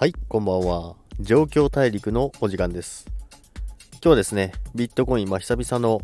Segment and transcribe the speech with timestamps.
[0.00, 0.94] はい、こんばんは。
[1.18, 3.04] 状況大陸のお時間です。
[3.94, 6.02] 今日はですね、ビットコイン、まあ、久々の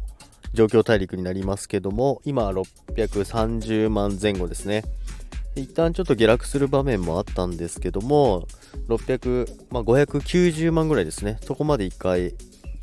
[0.53, 4.83] 状況大陸になりますけども、今630万前後ですね。
[5.55, 8.49] 一旦ちょっと下落する場面もあったんですけども、
[8.89, 11.39] 600、まあ、590万ぐらいですね。
[11.43, 12.35] そこまで一回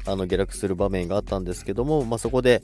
[0.07, 2.63] あの下落する場面があったんですけども、まあ、そこで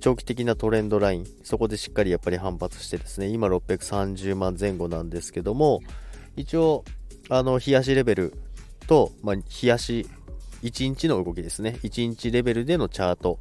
[0.00, 5.82] 長期的なトレンドライン、そこでしっかりやっぱり反発してですね、今630万前後なんですけども、
[6.36, 6.84] 一応、
[7.28, 8.34] あの、冷やしレベル
[8.86, 10.06] と、まあ、冷やし
[10.62, 11.78] 1日の動きですね。
[11.82, 13.38] 1日レベルでのチャート。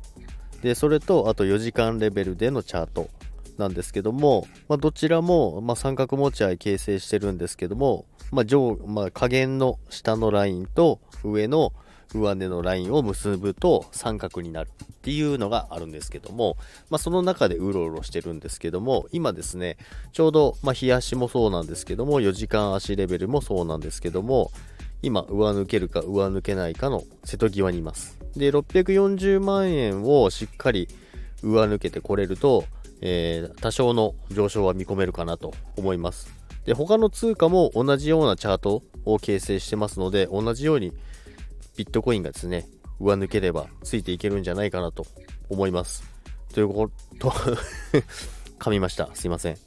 [0.61, 3.09] で、それと、あと4時間レベルでのチャート
[3.57, 11.73] なんですけども、まあ、どちらも、まあ、三角持ち合い形成してるんですけども、まあ、上、まあ、下限の下のラインと上の
[12.13, 16.57] 上値のラインを結ぶと三角になるっていうのがあるんですけども、
[16.89, 19.77] まあ、その中でうろうろしてるんですけども、今ですね、
[20.11, 24.51] ちょうど、まあ、日足もそうなんですけども、4時間足レベルもそうなんですけども、
[25.01, 28.19] 今、上抜けるか上抜けないかの瀬戸際にいます。
[28.35, 30.87] で、640万円をしっかり
[31.41, 32.65] 上抜けてこれると、
[33.01, 36.29] えー、多少の上昇は見込めるかなと思います。
[36.65, 40.93] で、他の通貨も同じようなチャートを形成してますので、同じように
[41.77, 42.67] ビットコインがですね、
[42.99, 45.05] 上抜ければついていけるんじゃないかなと
[45.49, 46.03] 思います。
[46.53, 47.29] ということ、
[48.59, 49.09] 噛みました。
[49.15, 49.57] すいません。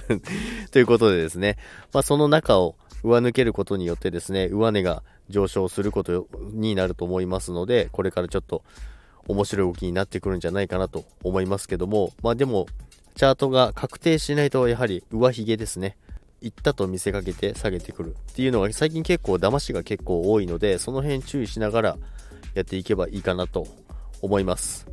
[0.72, 1.58] ということでですね、
[1.92, 8.62] まあ、その中を上抜けることによってですね、上値が上昇することになると思いますので、これからちょっと
[9.28, 12.66] 面白い動きになってくるんじゃないかなと思いますけども、まあでも、
[13.14, 15.96] チャートが確定しないとやはり上髭ですね。
[16.42, 21.98] 行ったと見せかけて下げてくるっていうのが最近結構騙しが結構多いので、その辺注意しながら
[22.54, 23.66] やっていけばいいかなと
[24.20, 24.86] 思います。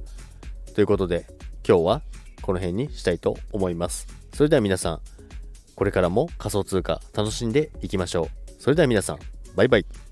[0.75, 1.25] ということで、
[1.67, 2.01] 今日は
[2.41, 4.07] この辺にしたいと思います。
[4.33, 5.01] それでは皆さん、
[5.75, 8.51] これからも仮想通貨楽しんでいきましょう。
[8.61, 9.19] それでは皆さん、
[9.55, 10.08] バイバイ。